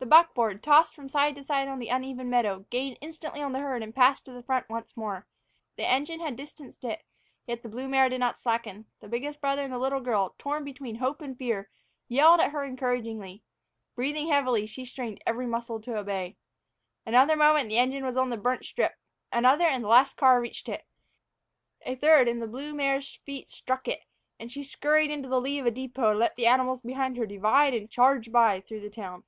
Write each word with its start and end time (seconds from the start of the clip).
The 0.00 0.06
buckboard, 0.06 0.62
tossing 0.62 0.94
from 0.94 1.08
side 1.08 1.34
to 1.34 1.42
side 1.42 1.66
on 1.66 1.80
the 1.80 1.88
uneven 1.88 2.30
meadow, 2.30 2.64
gained 2.70 2.98
instantly 3.00 3.42
on 3.42 3.50
the 3.50 3.58
herd 3.58 3.82
and 3.82 3.92
passed 3.92 4.24
to 4.26 4.32
the 4.32 4.44
front 4.44 4.68
once 4.70 4.96
more. 4.96 5.26
The 5.74 5.84
engine 5.90 6.20
had 6.20 6.36
distanced 6.36 6.84
it, 6.84 7.02
yet 7.48 7.64
the 7.64 7.68
blue 7.68 7.88
mare 7.88 8.08
did 8.08 8.20
not 8.20 8.38
slacken. 8.38 8.86
The 9.00 9.08
biggest 9.08 9.40
brother 9.40 9.62
and 9.62 9.72
the 9.72 9.78
little 9.78 9.98
girl, 10.00 10.36
torn 10.38 10.62
between 10.62 10.94
hope 10.94 11.20
and 11.20 11.36
fear, 11.36 11.68
yelled 12.06 12.38
at 12.38 12.52
her 12.52 12.62
encouragingly. 12.64 13.42
Breathing 13.96 14.28
heavily, 14.28 14.66
she 14.66 14.84
strained 14.84 15.20
every 15.26 15.48
muscle 15.48 15.80
to 15.80 15.98
obey. 15.98 16.36
Another 17.04 17.34
moment 17.34 17.62
and 17.62 17.70
the 17.72 17.78
engine 17.78 18.04
was 18.04 18.16
on 18.16 18.30
the 18.30 18.36
burnt 18.36 18.64
strip; 18.64 18.94
another, 19.32 19.64
and 19.64 19.82
the 19.82 19.88
last 19.88 20.16
car 20.16 20.40
reached 20.40 20.68
it; 20.68 20.86
a 21.82 21.96
third, 21.96 22.28
and 22.28 22.40
the 22.40 22.46
blue 22.46 22.72
mare's 22.72 23.16
feet 23.26 23.50
struck 23.50 23.88
it, 23.88 24.04
and 24.38 24.52
she 24.52 24.62
scurried 24.62 25.10
into 25.10 25.28
the 25.28 25.40
lee 25.40 25.58
of 25.58 25.64
the 25.64 25.72
depot 25.72 26.12
to 26.12 26.18
let 26.18 26.36
the 26.36 26.46
animals 26.46 26.82
behind 26.82 27.16
her 27.16 27.26
divide 27.26 27.74
and 27.74 27.90
charge 27.90 28.30
by 28.30 28.60
through 28.60 28.80
the 28.80 28.88
town. 28.90 29.24